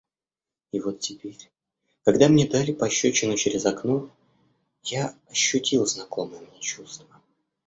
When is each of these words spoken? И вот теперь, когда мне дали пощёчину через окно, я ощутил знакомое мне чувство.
И 0.71 0.79
вот 0.79 0.99
теперь, 0.99 1.51
когда 2.03 2.27
мне 2.27 2.47
дали 2.47 2.71
пощёчину 2.71 3.35
через 3.37 3.67
окно, 3.67 4.09
я 4.81 5.13
ощутил 5.29 5.85
знакомое 5.85 6.39
мне 6.41 6.59
чувство. 6.59 7.05